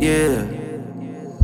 Yeah. 0.00 0.44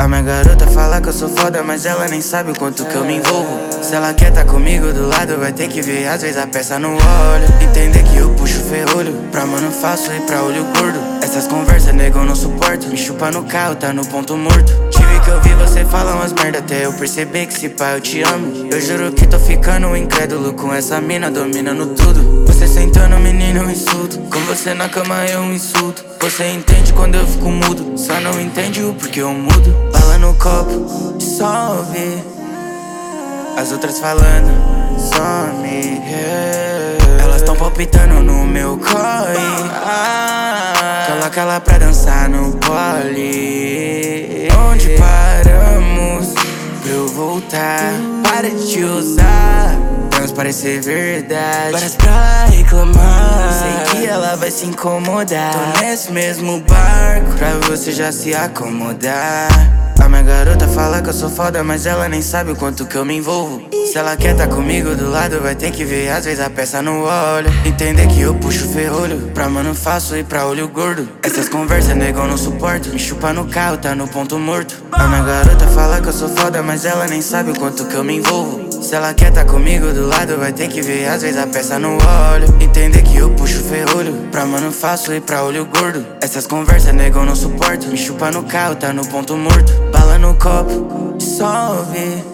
A 0.01 0.09
minha 0.09 0.23
garota 0.23 0.67
fala 0.67 1.01
que 1.01 1.09
eu 1.09 1.13
sou 1.13 1.29
foda, 1.29 1.63
mas 1.63 1.87
ela 1.87 2.09
nem 2.09 2.21
sabe 2.21 2.51
o 2.51 2.59
quanto 2.59 2.85
que 2.85 2.95
eu 2.97 3.05
me 3.05 3.19
envolvo. 3.19 3.61
Se 3.81 3.95
ela 3.95 4.13
quer 4.13 4.33
tá 4.33 4.45
comigo 4.45 4.93
do 4.93 5.07
lado, 5.07 5.39
vai 5.39 5.53
ter 5.53 5.69
que 5.69 5.81
ver 5.81 6.09
às 6.09 6.23
vezes 6.23 6.37
a 6.37 6.49
peça 6.49 6.81
no 6.81 6.89
olho. 6.89 7.63
Entender 7.63 8.03
que 8.03 8.17
eu 8.17 8.31
puxo 8.31 8.59
ferrolho, 8.63 9.15
pra 9.31 9.47
mano 9.47 9.71
faço 9.71 10.11
e 10.13 10.21
pra 10.23 10.43
olho 10.43 10.65
gordo. 10.77 10.99
Essas 11.23 11.47
conversas, 11.47 11.95
nego, 11.95 12.19
eu 12.19 12.25
não 12.25 12.35
suporto. 12.35 12.89
Me 12.89 12.97
chupa 12.97 13.31
no 13.31 13.45
carro, 13.45 13.77
tá 13.77 13.93
no 13.93 14.05
ponto 14.05 14.37
morto. 14.37 14.73
Tive 14.91 15.21
que 15.21 15.31
ouvir 15.31 15.55
você 15.55 15.85
falar 15.85 16.17
umas 16.17 16.33
merda 16.33 16.59
até 16.59 16.87
eu 16.87 16.93
perceber 16.95 17.47
que 17.47 17.55
se 17.55 17.69
pá 17.69 17.93
eu 17.93 18.01
te 18.01 18.21
amo. 18.23 18.69
Eu 18.73 18.81
juro 18.81 19.13
que 19.13 19.29
tô 19.29 19.39
ficando 19.39 19.97
incrédulo 19.97 20.55
com 20.55 20.75
essa 20.75 21.01
mina 21.01 21.31
dominando 21.31 21.95
tudo. 21.95 22.45
Você 22.47 22.67
sentando, 22.67 23.17
menino, 23.21 23.71
insulto. 23.71 24.19
Você 24.53 24.75
na 24.75 24.87
cama 24.87 25.25
eu 25.25 25.43
insulto. 25.47 26.05
Você 26.21 26.47
entende 26.47 26.93
quando 26.93 27.15
eu 27.15 27.27
fico 27.27 27.49
mudo, 27.49 27.97
só 27.97 28.21
não 28.21 28.39
entende 28.39 28.83
o 28.83 28.93
porquê 28.93 29.23
eu 29.23 29.33
mudo. 29.33 29.75
Bala 29.91 30.19
no 30.19 30.35
copo, 30.35 30.73
ouvir. 30.73 32.23
As 33.57 33.73
outras 33.73 33.99
falando, 33.99 34.53
some. 34.99 35.67
Yeah. 35.67 37.23
Elas 37.23 37.41
tão 37.41 37.57
palpitando 37.57 38.21
no 38.21 38.45
meu 38.45 38.77
corre. 38.77 39.39
Ah, 39.87 41.07
coloca 41.09 41.41
ela 41.41 41.59
pra 41.59 41.79
dançar 41.79 42.29
no 42.29 42.53
pole. 42.59 44.51
Onde 44.71 44.91
paramos 44.99 46.35
pra 46.83 46.93
eu 46.93 47.09
voltar? 47.09 47.95
Para 48.23 48.51
de 48.51 48.71
te 48.71 48.85
usar. 48.85 49.79
Transparecer 50.33 50.81
verdade. 50.81 51.73
Várias 51.73 51.95
pra 51.95 52.47
reclamar. 52.47 53.53
Sei 53.53 54.01
que 54.01 54.07
ela 54.07 54.35
vai 54.35 54.51
se 54.51 54.65
incomodar. 54.65 55.53
Tô 55.53 55.81
nesse 55.85 56.11
mesmo 56.11 56.59
barco 56.61 57.33
pra 57.37 57.53
você 57.69 57.93
já 57.93 58.11
se 58.11 58.35
acomodar. 58.35 59.51
A 60.03 60.09
minha 60.09 60.23
garota 60.23 60.67
fala 60.67 61.01
que 61.01 61.11
eu 61.11 61.13
sou 61.13 61.31
foda, 61.31 61.63
mas 61.63 61.87
ela 61.87 62.09
nem 62.09 62.21
sabe 62.21 62.51
o 62.51 62.57
quanto 62.57 62.85
que 62.87 62.97
eu 62.97 63.05
me 63.05 63.19
envolvo. 63.19 63.63
Se 63.87 63.97
ela 63.97 64.17
quer 64.17 64.35
tá 64.35 64.49
comigo 64.49 64.97
do 64.97 65.09
lado, 65.09 65.41
vai 65.41 65.55
ter 65.55 65.71
que 65.71 65.85
ver 65.85 66.11
às 66.11 66.25
vezes 66.25 66.41
a 66.41 66.51
peça 66.51 66.83
no 66.83 67.05
olho. 67.05 67.49
Entender 67.65 68.09
que 68.09 68.21
eu 68.21 68.35
puxo 68.35 68.69
ferrolho, 68.69 69.31
pra 69.33 69.49
mano 69.49 69.77
faço 69.77 70.17
e 70.17 70.25
pra 70.25 70.45
olho 70.45 70.67
gordo. 70.67 71.09
Essas 71.23 71.49
conversas, 71.49 71.95
nego, 71.95 72.19
eu 72.19 72.27
não 72.27 72.37
suporto. 72.37 72.89
Me 72.89 72.99
chupa 72.99 73.33
no 73.33 73.47
carro, 73.47 73.77
tá 73.77 73.95
no 73.95 74.09
ponto 74.09 74.41
morto. 74.41 74.83
A 74.91 75.07
minha 75.07 75.23
garota 75.23 75.69
fala 75.69 76.01
que 76.01 76.09
eu 76.09 76.13
sou 76.13 76.29
foda, 76.29 76.65
mas 76.65 76.85
ela 76.85 77.07
nem 77.07 77.23
sabe 77.23 77.53
o 77.53 77.55
quanto 77.55 77.85
que 77.85 77.95
eu 77.95 78.03
me 78.03 78.17
envolvo. 78.17 78.73
Se 78.83 78.97
ela 78.97 79.15
quer 79.15 79.31
tá 79.31 79.45
comigo 79.45 79.93
do 79.93 80.09
lado, 80.09 80.37
vai 80.37 80.53
ter 80.53 80.67
que 80.67 80.83
ver 80.83 81.07
às 81.07 81.23
vezes 81.23 81.39
a 81.41 81.47
peça 81.47 81.79
no 81.79 81.99
olho. 82.33 82.53
Entender 82.61 83.03
que 83.03 83.17
eu 83.17 83.31
puxo 83.31 83.63
ferrolho, 83.63 84.13
pra 84.33 84.45
mano 84.45 84.73
faço 84.73 85.15
e 85.15 85.21
pra 85.21 85.45
olho 85.45 85.65
gordo. 85.67 86.05
Essas 86.21 86.49
conversas, 86.49 86.93
nego, 86.93 87.21
eu 87.21 87.25
não 87.25 87.37
suporto. 87.37 87.87
Me 87.87 87.97
chupa 87.97 88.33
no 88.33 88.43
carro, 88.43 88.75
tá 88.75 88.93
no 88.93 89.07
ponto 89.07 89.37
morto. 89.37 89.73
Bala 90.03 90.19
no 90.19 90.35
copo, 90.35 90.73
ouvir. 91.79 92.25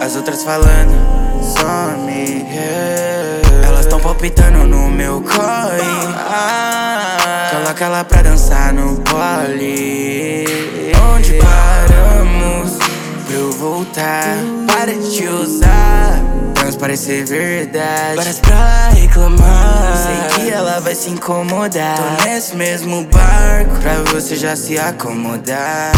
As 0.00 0.14
outras 0.14 0.44
falando, 0.44 0.94
some. 1.42 2.08
Yeah. 2.08 3.66
Elas 3.66 3.86
tão 3.86 3.98
palpitando 3.98 4.58
no 4.64 4.88
meu 4.88 5.20
corre. 5.22 5.80
Ah, 6.14 7.50
coloca 7.50 7.84
ela 7.84 8.04
pra 8.04 8.22
dançar 8.22 8.72
no 8.72 8.94
pole. 9.00 10.46
Onde 11.12 11.32
paramos 11.32 12.78
pra 13.26 13.34
eu 13.34 13.50
voltar? 13.50 14.36
Para 14.68 14.94
de 14.94 15.16
te 15.16 15.26
usar. 15.26 16.22
Transparecer 16.54 17.26
verdade. 17.26 18.14
Várias 18.14 18.38
pra 18.38 18.90
reclamar. 18.90 19.96
Sei 19.96 20.44
que 20.44 20.50
ela 20.52 20.78
vai 20.78 20.94
se 20.94 21.10
incomodar. 21.10 21.96
Tô 21.96 22.24
nesse 22.24 22.54
mesmo 22.54 23.04
barco 23.06 23.74
pra 23.80 24.12
você 24.12 24.36
já 24.36 24.54
se 24.54 24.78
acomodar. 24.78 25.90